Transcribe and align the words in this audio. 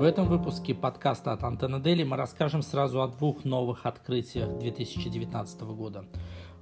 В 0.00 0.02
этом 0.02 0.28
выпуске 0.28 0.74
подкаста 0.74 1.34
от 1.34 1.44
Антенна 1.44 1.78
Дели 1.78 2.04
мы 2.04 2.16
расскажем 2.16 2.62
сразу 2.62 3.02
о 3.02 3.08
двух 3.08 3.44
новых 3.44 3.84
открытиях 3.84 4.58
2019 4.58 5.60
года. 5.60 6.06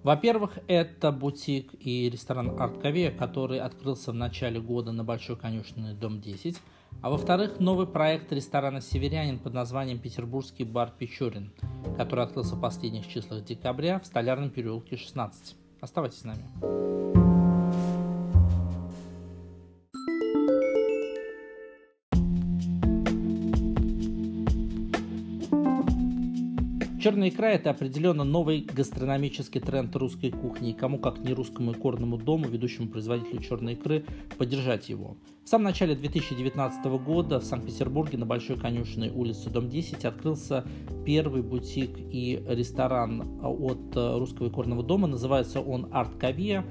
Во-первых, 0.03 0.59
это 0.67 1.13
бутик 1.13 1.71
и 1.79 2.11
ресторан 2.11 2.61
Арткавея, 2.61 3.13
который 3.13 3.61
открылся 3.61 4.11
в 4.11 4.17
начале 4.17 4.61
года 4.61 4.91
на 4.91 5.05
Большой 5.05 5.37
конюшенной 5.37 5.95
дом 5.95 6.21
10. 6.21 6.59
А 7.01 7.11
во-вторых, 7.11 7.61
новый 7.61 7.87
проект 7.87 8.33
ресторана 8.33 8.81
«Северянин» 8.81 9.39
под 9.39 9.55
названием 9.55 10.01
«Петербургский 10.01 10.65
бар 10.65 10.93
Печорин», 10.99 11.53
который 11.97 12.25
открылся 12.25 12.57
в 12.57 12.61
последних 12.61 13.07
числах 13.07 13.45
декабря 13.45 14.01
в 14.01 14.07
Столярном 14.07 14.51
переулке 14.51 14.97
16. 14.97 15.55
Оставайтесь 15.81 16.19
с 16.19 16.25
нами. 16.25 17.38
Черная 27.09 27.31
икра– 27.31 27.49
это 27.53 27.71
определенно 27.71 28.23
новый 28.23 28.61
гастрономический 28.61 29.63
тренд 29.63 29.97
русской 29.97 30.31
кухни, 30.31 30.73
и 30.73 30.75
кому 30.75 30.99
как 30.99 31.21
не 31.21 31.33
русскому 31.33 31.73
икорному 31.73 32.19
дому, 32.19 32.47
ведущему 32.49 32.89
производителю 32.89 33.41
черной 33.41 33.73
икры, 33.73 34.05
поддержать 34.37 34.91
его. 34.91 35.17
В 35.43 35.49
самом 35.49 35.65
начале 35.65 35.95
2019 35.95 36.85
года 37.03 37.41
в 37.41 37.45
Санкт-Петербурге 37.45 38.19
на 38.19 38.27
Большой 38.27 38.59
конюшенной 38.59 39.09
улице, 39.09 39.49
дом 39.49 39.71
10, 39.71 40.05
открылся 40.05 40.67
первый 41.07 41.41
бутик 41.41 41.97
и 41.97 42.45
ресторан 42.47 43.41
от 43.43 43.97
русского 43.97 44.49
икорного 44.49 44.83
дома. 44.83 45.07
Называется 45.09 45.63
он 45.63 45.89
«Арт 45.91 46.15
Кавия». 46.17 46.63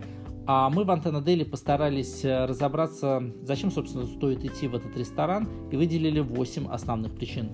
А 0.45 0.69
мы 0.69 0.83
в 0.83 0.91
Антенна 0.91 1.21
Дели 1.21 1.45
постарались 1.45 2.23
разобраться, 2.23 3.23
зачем, 3.41 3.71
собственно, 3.71 4.05
стоит 4.05 4.45
идти 4.45 4.67
в 4.67 4.75
этот 4.75 4.95
ресторан, 4.95 5.49
и 5.71 5.75
выделили 5.75 6.19
8 6.19 6.67
основных 6.67 7.15
причин. 7.15 7.49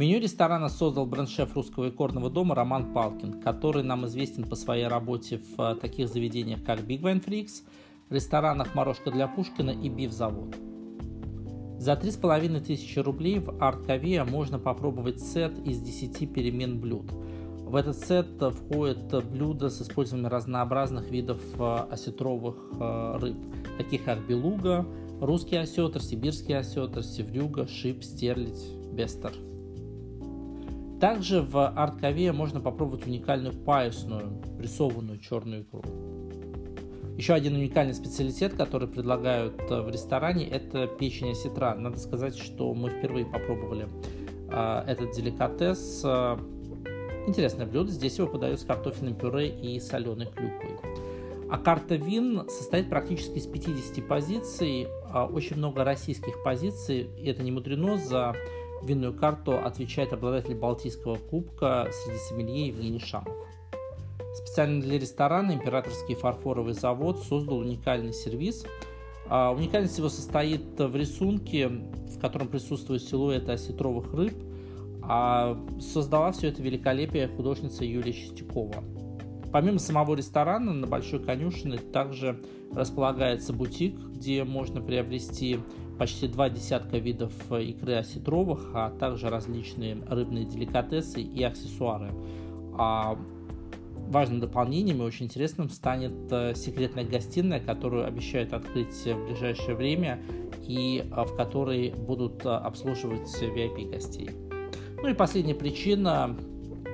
Меню 0.00 0.18
ресторана 0.18 0.70
создал 0.70 1.04
бренд-шеф 1.04 1.54
русского 1.54 1.90
икорного 1.90 2.30
дома 2.30 2.54
Роман 2.54 2.94
Палкин, 2.94 3.42
который 3.42 3.82
нам 3.82 4.06
известен 4.06 4.44
по 4.44 4.56
своей 4.56 4.86
работе 4.86 5.36
в 5.36 5.60
э, 5.60 5.74
таких 5.74 6.08
заведениях, 6.08 6.64
как 6.64 6.80
Big 6.80 7.02
Wine 7.02 7.22
Freaks, 7.22 7.64
ресторанах 8.08 8.74
«Морожка 8.74 9.10
для 9.10 9.28
Пушкина» 9.28 9.72
и 9.72 9.90
«Биф-завод». 9.90 10.56
За 11.76 11.96
3500 11.96 13.04
рублей 13.04 13.40
в 13.40 13.62
Арт 13.62 13.90
можно 14.30 14.58
попробовать 14.58 15.20
сет 15.20 15.58
из 15.66 15.82
10 15.82 16.32
перемен 16.32 16.80
блюд. 16.80 17.12
В 17.12 17.76
этот 17.76 17.98
сет 17.98 18.40
входят 18.40 19.30
блюда 19.30 19.68
с 19.68 19.82
использованием 19.82 20.30
разнообразных 20.30 21.10
видов 21.10 21.42
э, 21.58 21.76
осетровых 21.90 22.56
э, 22.80 23.18
рыб, 23.20 23.36
таких 23.76 24.04
как 24.04 24.26
белуга, 24.26 24.86
русский 25.20 25.56
осетр, 25.56 26.00
сибирский 26.00 26.56
осетр, 26.56 27.02
севрюга, 27.02 27.66
шип, 27.66 28.02
стерлядь, 28.02 28.64
бестер– 28.94 29.34
также 31.00 31.40
в 31.40 31.66
арт-каве 31.66 32.32
можно 32.32 32.60
попробовать 32.60 33.06
уникальную 33.06 33.54
паюсную, 33.54 34.42
прессованную 34.58 35.18
черную 35.18 35.62
икру. 35.62 35.82
Еще 37.16 37.34
один 37.34 37.54
уникальный 37.54 37.94
специалитет, 37.94 38.54
который 38.54 38.88
предлагают 38.88 39.60
э, 39.70 39.82
в 39.82 39.90
ресторане, 39.90 40.48
это 40.48 40.86
печень 40.86 41.32
осетра. 41.32 41.74
Надо 41.74 41.98
сказать, 41.98 42.36
что 42.36 42.72
мы 42.72 42.90
впервые 42.90 43.26
попробовали 43.26 43.88
э, 44.50 44.84
этот 44.86 45.12
деликатес. 45.12 46.02
Э, 46.04 46.38
интересное 47.26 47.66
блюдо. 47.66 47.90
Здесь 47.90 48.16
его 48.16 48.26
подают 48.28 48.60
с 48.60 48.64
картофельным 48.64 49.16
пюре 49.16 49.48
и 49.48 49.78
соленой 49.80 50.26
клюквой. 50.26 50.78
А 51.50 51.58
карта 51.58 51.96
вин 51.96 52.48
состоит 52.48 52.88
практически 52.88 53.38
из 53.38 53.46
50 53.46 54.06
позиций, 54.06 54.84
э, 54.84 55.20
очень 55.24 55.56
много 55.56 55.84
российских 55.84 56.42
позиций, 56.42 57.08
и 57.18 57.26
это 57.26 57.42
не 57.42 57.50
мудрено 57.50 57.98
за 57.98 58.34
винную 58.82 59.14
карту 59.14 59.58
отвечает 59.58 60.12
обладатель 60.12 60.54
Балтийского 60.54 61.16
кубка 61.16 61.88
среди 61.92 62.18
сомелье 62.18 62.68
Евгений 62.68 63.00
Шамов. 63.00 63.34
Специально 64.34 64.80
для 64.80 64.98
ресторана 64.98 65.52
императорский 65.52 66.14
фарфоровый 66.14 66.74
завод 66.74 67.18
создал 67.24 67.58
уникальный 67.58 68.12
сервис. 68.12 68.64
А, 69.28 69.52
уникальность 69.52 69.98
его 69.98 70.08
состоит 70.08 70.78
в 70.78 70.96
рисунке, 70.96 71.68
в 71.68 72.18
котором 72.20 72.48
присутствуют 72.48 73.02
силуэты 73.02 73.52
осетровых 73.52 74.12
рыб, 74.14 74.34
а 75.02 75.58
создала 75.80 76.32
все 76.32 76.48
это 76.48 76.62
великолепие 76.62 77.28
художница 77.28 77.84
Юлия 77.84 78.12
Чистякова. 78.12 78.84
Помимо 79.52 79.78
самого 79.78 80.14
ресторана, 80.14 80.72
на 80.72 80.86
Большой 80.86 81.20
конюшине 81.20 81.78
также 81.78 82.40
располагается 82.72 83.52
бутик, 83.52 83.98
где 83.98 84.44
можно 84.44 84.80
приобрести 84.80 85.58
почти 85.98 86.28
два 86.28 86.48
десятка 86.48 86.98
видов 86.98 87.32
э, 87.50 87.62
икры 87.64 87.96
осетровых, 87.96 88.70
а 88.74 88.90
также 88.90 89.28
различные 89.28 89.98
рыбные 90.08 90.44
деликатесы 90.44 91.20
и 91.20 91.42
аксессуары. 91.42 92.12
А 92.78 93.18
важным 94.08 94.40
дополнением 94.40 95.02
и 95.02 95.04
очень 95.04 95.26
интересным 95.26 95.68
станет 95.68 96.14
э, 96.30 96.54
секретная 96.54 97.04
гостиная, 97.04 97.60
которую 97.60 98.06
обещают 98.06 98.52
открыть 98.52 98.94
в 99.04 99.26
ближайшее 99.26 99.74
время 99.74 100.22
и 100.66 101.04
э, 101.04 101.24
в 101.24 101.36
которой 101.36 101.90
будут 101.90 102.46
обслуживать 102.46 103.28
VIP 103.42 103.90
гостей. 103.90 104.30
Ну 105.02 105.08
и 105.08 105.14
последняя 105.14 105.54
причина, 105.54 106.36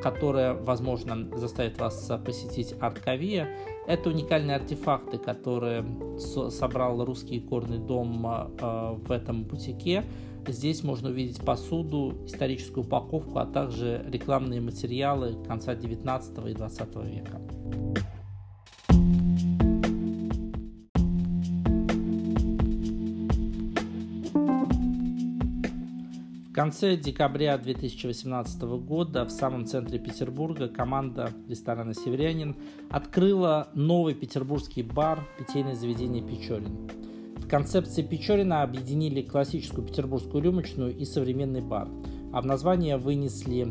которая, 0.06 0.54
возможно, 0.54 1.28
заставит 1.36 1.80
вас 1.80 2.12
посетить 2.24 2.76
Арткавия, 2.78 3.48
это 3.88 4.08
уникальные 4.10 4.54
артефакты, 4.54 5.18
которые 5.18 5.84
собрал 6.16 7.04
русский 7.04 7.40
горный 7.40 7.78
дом 7.78 8.24
а, 8.24 8.92
в 8.94 9.10
этом 9.10 9.42
бутике. 9.42 10.04
Здесь 10.46 10.84
можно 10.84 11.08
увидеть 11.08 11.44
посуду, 11.44 12.14
историческую 12.24 12.84
упаковку, 12.84 13.40
а 13.40 13.46
также 13.46 14.04
рекламные 14.08 14.60
материалы 14.60 15.42
конца 15.44 15.74
19 15.74 16.38
и 16.46 16.54
20 16.54 16.96
века. 17.04 17.40
Конце 26.56 26.96
декабря 26.96 27.58
2018 27.58 28.62
года 28.62 29.26
в 29.26 29.30
самом 29.30 29.66
центре 29.66 29.98
Петербурга 29.98 30.68
команда 30.68 31.34
ресторана 31.50 31.92
«Северянин» 31.92 32.56
открыла 32.88 33.68
новый 33.74 34.14
петербургский 34.14 34.82
бар 34.82 35.22
питейное 35.38 35.74
заведение 35.74 36.22
«Печорин». 36.22 36.88
В 37.36 37.46
концепции 37.46 38.00
Печорина 38.00 38.62
объединили 38.62 39.20
классическую 39.20 39.86
петербургскую 39.86 40.42
рюмочную 40.42 40.96
и 40.96 41.04
современный 41.04 41.60
бар, 41.60 41.90
а 42.32 42.40
в 42.40 42.46
название 42.46 42.96
вынесли 42.96 43.70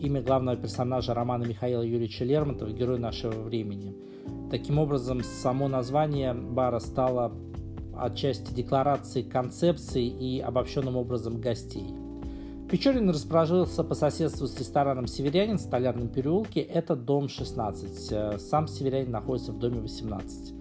имя 0.00 0.22
главного 0.22 0.56
персонажа 0.56 1.12
романа 1.12 1.42
Михаила 1.42 1.82
Юрьевича 1.82 2.24
Лермонтова 2.24 2.70
«Герой 2.70 3.00
нашего 3.00 3.42
времени». 3.42 3.96
Таким 4.48 4.78
образом, 4.78 5.24
само 5.24 5.66
название 5.66 6.34
бара 6.34 6.78
стало 6.78 7.32
отчасти 7.98 8.52
декларации 8.52 9.22
концепции 9.22 10.06
и 10.06 10.40
обобщенным 10.40 10.96
образом 10.96 11.40
гостей. 11.40 11.94
Печорин 12.70 13.10
расположился 13.10 13.84
по 13.84 13.94
соседству 13.94 14.46
с 14.46 14.58
рестораном 14.58 15.06
«Северянин» 15.06 15.58
в 15.58 15.60
Столярном 15.60 16.08
переулке. 16.08 16.60
Это 16.60 16.96
дом 16.96 17.28
16. 17.28 18.12
Э, 18.12 18.38
сам 18.38 18.66
«Северянин» 18.66 19.10
находится 19.10 19.52
в 19.52 19.58
доме 19.58 19.80
18. 19.80 20.54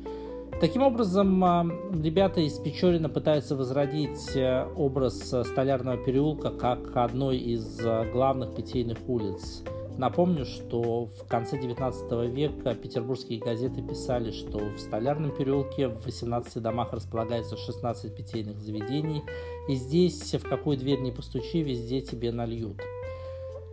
Таким 0.59 0.83
образом, 0.83 1.43
э, 1.43 1.63
ребята 2.03 2.41
из 2.41 2.59
Печорина 2.59 3.09
пытаются 3.09 3.55
возродить 3.55 4.35
э, 4.35 4.67
образ 4.75 5.33
Столярного 5.43 5.97
переулка 5.97 6.51
как 6.51 6.95
одной 6.97 7.37
из 7.37 7.79
главных 8.11 8.53
питейных 8.53 8.97
улиц– 9.07 9.63
Напомню, 9.97 10.45
что 10.45 11.05
в 11.05 11.27
конце 11.27 11.59
19 11.59 12.11
века 12.33 12.73
петербургские 12.73 13.39
газеты 13.39 13.81
писали, 13.81 14.31
что 14.31 14.57
в 14.57 14.79
Столярном 14.79 15.31
переулке 15.31 15.87
в 15.87 16.03
18 16.05 16.61
домах 16.63 16.93
располагается 16.93 17.57
16 17.57 18.15
питейных 18.15 18.59
заведений, 18.59 19.21
и 19.69 19.75
здесь 19.75 20.33
в 20.33 20.49
какую 20.49 20.77
дверь 20.77 20.99
не 21.01 21.11
постучи, 21.11 21.61
везде 21.61 22.01
тебе 22.01 22.31
нальют. 22.31 22.81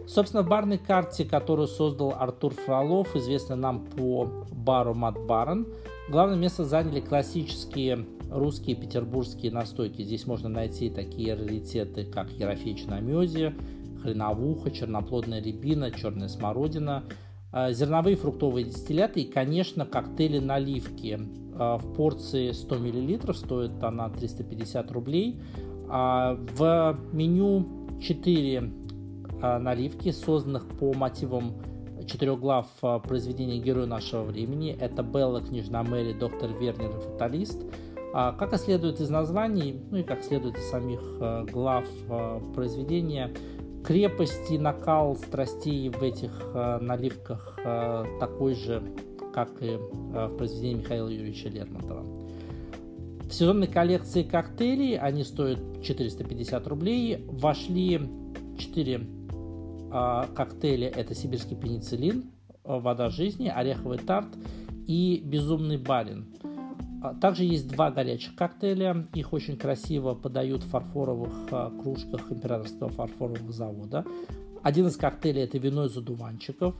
Собственно, 0.06 0.43
в 0.43 0.49
барной 0.49 0.78
карте, 0.78 1.25
которую 1.25 1.69
создал 1.69 2.14
Артур 2.19 2.52
Фролов, 2.52 3.14
известный 3.16 3.56
нам 3.56 3.87
по 3.87 4.28
бару 4.50 4.93
Мат 4.93 5.19
Барон, 5.25 5.69
главное 6.11 6.37
место 6.37 6.64
заняли 6.64 7.00
классические 7.00 8.06
русские 8.31 8.76
петербургские 8.76 9.52
настойки. 9.52 10.02
Здесь 10.02 10.26
можно 10.26 10.49
найти 10.49 10.90
такие 10.90 11.34
раритеты, 11.34 12.05
как 12.05 12.31
Ерофеич 12.31 12.84
на 12.87 13.00
хреновуха, 14.02 14.70
черноплодная 14.70 15.43
рябина, 15.43 15.91
черная 15.91 16.29
смородина, 16.29 17.05
а, 17.52 17.73
зерновые 17.73 18.17
фруктовые 18.17 18.64
дистилляты 18.64 19.23
и, 19.23 19.31
конечно, 19.31 19.85
коктейли-наливки. 19.85 21.19
А, 21.55 21.79
в 21.79 21.94
порции 21.94 22.52
100 22.52 22.79
мл 22.79 23.35
стоит 23.35 23.82
она 23.82 24.08
350 24.08 24.91
рублей. 24.93 25.41
А, 25.88 26.38
в 26.56 26.99
меню 27.12 27.67
4 28.00 28.73
наливки, 29.43 30.11
созданных 30.11 30.67
по 30.79 30.93
мотивам 30.93 31.55
четырех 32.06 32.38
глав 32.41 32.67
произведения 33.05 33.58
«Герой 33.58 33.87
нашего 33.87 34.23
времени». 34.23 34.76
Это 34.79 35.02
Белла, 35.02 35.41
княжна 35.41 35.82
Мэри, 35.82 36.12
доктор 36.12 36.50
Вернер 36.61 36.91
и 36.91 37.00
фаталист. 37.00 37.62
Как 38.12 38.52
и 38.52 38.58
следует 38.58 39.00
из 39.00 39.08
названий, 39.08 39.81
ну 39.91 39.99
и 39.99 40.02
как 40.02 40.23
следует 40.23 40.58
из 40.58 40.69
самих 40.69 41.00
глав 41.50 41.87
произведения, 42.55 43.31
крепость 43.85 44.50
и 44.50 44.59
накал 44.59 45.17
страстей 45.17 45.88
в 45.88 46.03
этих 46.03 46.31
наливках 46.55 47.59
такой 48.21 48.55
же, 48.55 48.82
как 49.32 49.50
и 49.62 49.77
в 49.77 50.37
произведении 50.37 50.82
Михаила 50.82 51.09
Юрьевича 51.09 51.49
Лермонтова. 51.49 52.05
В 53.31 53.32
сезонной 53.32 53.69
коллекции 53.69 54.25
коктейлей, 54.25 54.99
они 54.99 55.23
стоят 55.23 55.61
450 55.85 56.67
рублей, 56.67 57.25
вошли 57.29 58.00
4 58.59 59.00
а, 59.93 60.26
коктейля. 60.35 60.88
Это 60.88 61.15
сибирский 61.15 61.56
пенициллин, 61.56 62.25
вода 62.65 63.09
жизни, 63.09 63.47
ореховый 63.47 63.99
тарт 63.99 64.29
и 64.88 65.23
безумный 65.25 65.76
барин. 65.76 66.26
А, 66.43 66.50
также 67.20 67.44
есть 67.44 67.69
два 67.69 67.91
горячих 67.91 68.35
коктейля. 68.35 69.06
Их 69.14 69.32
очень 69.32 69.56
красиво 69.56 70.14
подают 70.14 70.62
в 70.62 70.69
фарфоровых 70.69 71.32
а, 71.50 71.70
кружках 71.70 72.31
императорского 72.31 72.91
фарфорового 72.91 73.52
завода. 73.52 74.05
Один 74.62 74.87
из 74.87 74.97
коктейлей 74.97 75.44
это 75.44 75.58
вино 75.58 75.87
из 75.87 75.97
одуванчиков. 75.97 76.75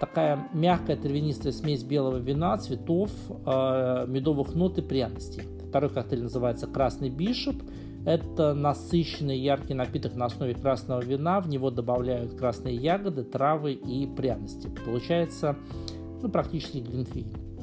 Такая 0.00 0.48
мягкая 0.52 0.96
травянистая 0.96 1.52
смесь 1.52 1.82
белого 1.82 2.18
вина, 2.18 2.56
цветов, 2.58 3.10
медовых 3.44 4.54
нот 4.54 4.78
и 4.78 4.82
пряностей. 4.82 5.42
Второй 5.68 5.90
коктейль 5.90 6.22
называется 6.22 6.66
«Красный 6.66 7.10
бишоп». 7.10 7.56
Это 8.06 8.54
насыщенный 8.54 9.36
яркий 9.36 9.74
напиток 9.74 10.14
на 10.14 10.26
основе 10.26 10.54
красного 10.54 11.02
вина. 11.02 11.40
В 11.40 11.48
него 11.48 11.72
добавляют 11.72 12.34
красные 12.34 12.76
ягоды, 12.76 13.24
травы 13.24 13.72
и 13.72 14.06
пряности. 14.06 14.70
Получается 14.84 15.56
ну, 16.22 16.28
практически 16.28 16.78
глинтвейн. 16.78 17.55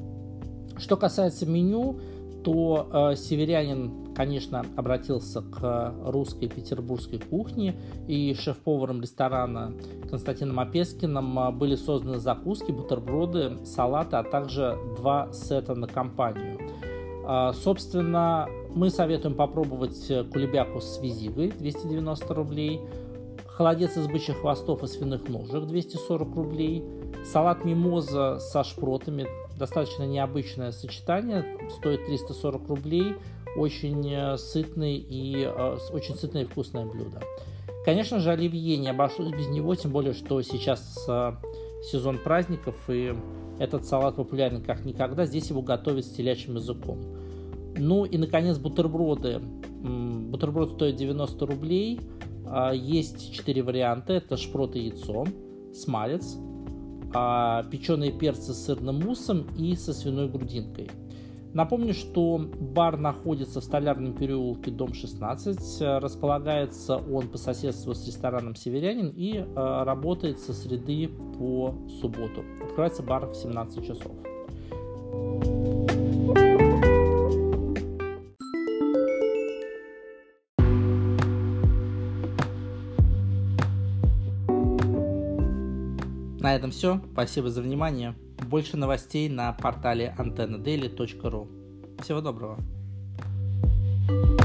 Что 0.83 0.97
касается 0.97 1.45
меню, 1.45 1.97
то 2.43 2.89
э, 2.91 3.15
северянин, 3.15 4.13
конечно, 4.13 4.65
обратился 4.75 5.41
к 5.41 5.95
русской 6.03 6.47
петербургской 6.47 7.19
кухне, 7.19 7.77
и 8.09 8.35
шеф-поваром 8.37 9.01
ресторана 9.01 9.71
Константином 10.09 10.59
Опескиным 10.59 11.39
э, 11.39 11.51
были 11.51 11.77
созданы 11.77 12.19
закуски, 12.19 12.73
бутерброды, 12.73 13.65
салаты, 13.65 14.17
а 14.17 14.23
также 14.23 14.77
два 14.97 15.31
сета 15.31 15.73
на 15.73 15.87
компанию. 15.87 16.59
А, 17.25 17.53
собственно, 17.53 18.49
мы 18.75 18.89
советуем 18.89 19.35
попробовать 19.35 20.05
кулебяку 20.33 20.81
с 20.81 20.99
визигой 21.01 21.53
290 21.57 22.33
рублей, 22.33 22.81
холодец 23.47 23.95
из 23.95 24.07
бычьих 24.07 24.41
хвостов 24.41 24.83
и 24.83 24.87
свиных 24.87 25.29
ножек 25.29 25.65
240 25.65 26.35
рублей, 26.35 26.83
салат 27.23 27.63
мимоза 27.63 28.39
со 28.39 28.65
шпротами, 28.65 29.25
достаточно 29.63 30.03
необычное 30.03 30.71
сочетание, 30.71 31.57
стоит 31.77 32.05
340 32.05 32.67
рублей, 32.67 33.15
очень 33.55 34.13
э, 34.13 34.37
сытный 34.37 34.97
и 34.97 35.45
э, 35.45 35.77
очень 35.93 36.15
сытное 36.15 36.41
и 36.41 36.45
вкусное 36.45 36.85
блюдо. 36.85 37.21
Конечно 37.85 38.19
же, 38.19 38.31
оливье 38.31 38.75
не 38.75 38.89
обошлось 38.89 39.31
без 39.31 39.47
него, 39.47 39.73
тем 39.75 39.91
более, 39.91 40.13
что 40.13 40.41
сейчас 40.41 41.05
э, 41.07 41.31
сезон 41.89 42.17
праздников 42.17 42.75
и 42.89 43.15
этот 43.57 43.85
салат 43.85 44.17
популярен 44.17 44.61
как 44.61 44.83
никогда. 44.83 45.25
Здесь 45.25 45.49
его 45.49 45.61
готовят 45.61 46.05
с 46.05 46.09
телячьим 46.09 46.55
языком. 46.55 46.99
Ну 47.77 48.03
и, 48.03 48.17
наконец, 48.17 48.57
бутерброды. 48.57 49.39
Бутерброд 49.39 50.73
стоит 50.73 50.97
90 50.97 51.45
рублей. 51.45 52.01
А, 52.45 52.73
есть 52.73 53.33
четыре 53.33 53.63
варианта. 53.63 54.13
Это 54.13 54.35
шпрот 54.35 54.75
и 54.75 54.79
яйцо, 54.79 55.25
смалец, 55.73 56.37
а, 57.13 57.63
печеные 57.63 58.11
перцы 58.11 58.53
с 58.53 58.65
сырным 58.65 58.99
муссом 58.99 59.47
и 59.57 59.75
со 59.75 59.93
свиной 59.93 60.29
грудинкой. 60.29 60.89
Напомню, 61.53 61.93
что 61.93 62.39
бар 62.39 62.97
находится 62.97 63.61
в 63.61 63.63
Столярном 63.63 64.13
переулке, 64.13 64.71
дом 64.71 64.93
16. 64.93 65.81
Располагается 66.01 66.97
он 66.97 67.27
по 67.27 67.37
соседству 67.37 67.93
с 67.93 68.07
рестораном 68.07 68.55
«Северянин» 68.55 69.09
и 69.15 69.37
э, 69.37 69.43
работает 69.83 70.39
со 70.39 70.51
среды 70.53 71.11
по 71.37 71.75
субботу. 72.01 72.43
Открывается 72.63 73.03
бар 73.03 73.27
в 73.27 73.35
17 73.35 73.85
часов. 73.85 74.11
На 86.43 86.55
этом 86.55 86.71
все. 86.71 87.01
Спасибо 87.13 87.49
за 87.49 87.61
внимание. 87.61 88.15
Больше 88.49 88.75
новостей 88.75 89.29
на 89.29 89.53
портале 89.53 90.13
antennadaily.ru. 90.19 92.01
Всего 92.03 92.19
доброго. 92.19 92.59
thank 94.05 94.41
you 94.41 94.42